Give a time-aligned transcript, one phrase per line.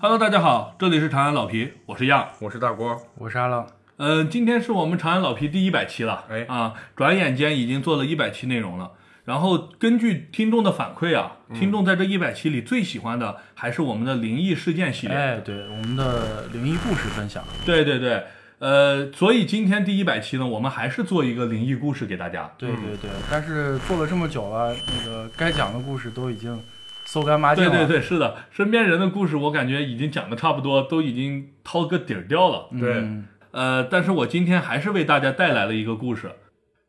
[0.00, 2.30] Hello，大家好，这里是长安老皮，我是样。
[2.38, 3.66] 我是大郭，我是阿浪，
[3.98, 6.46] 呃，今天是我们长安老皮第一百期了，哎。
[6.48, 8.92] 啊，转眼间已经做了一百期内容了。
[9.24, 15.14] 然后根据听众的反馈啊，听众在这一百期里最喜欢的还是我们的灵异事件系列。
[15.14, 18.24] 哎，对，我们的灵异故事分享，对对对，
[18.62, 22.48] 呃，所以今天第一百期呢，我们还是做一个灵异故事给大家。
[22.56, 26.62] 对对对，但是做了这么久了，那个该讲的故事都已经
[27.04, 32.68] 搜干抹净了，对对对，是的，身边人的故事我感觉已经讲的差不多，都已经掏个底儿掉了。
[32.78, 36.30] 对嗯呃，但是我今天还是为大家带来了一个故事。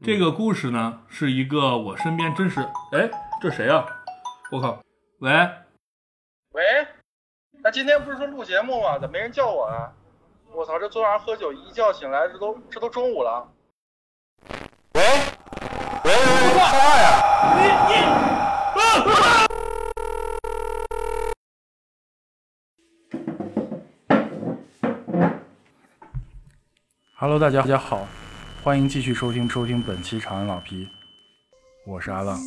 [0.04, 2.60] 这个故事呢，是一个我身边真实，
[2.92, 3.10] 哎，
[3.42, 3.84] 这谁啊？
[4.52, 4.80] 我靠，
[5.22, 5.32] 喂，
[6.52, 6.62] 喂，
[7.64, 9.00] 那今天不是说录节目吗？
[9.00, 9.90] 咋没人叫我啊？
[10.56, 13.52] 我操，这昨晚上喝酒一觉醒来，这都这都中午了。
[14.94, 15.02] 喂，
[16.06, 16.16] 喂喂喂，
[16.54, 17.20] 说话呀
[27.18, 28.08] ！Hello，大家大家好，
[28.64, 30.88] 欢迎继续收听收听本期长安老皮，
[31.88, 32.38] 我是阿浪。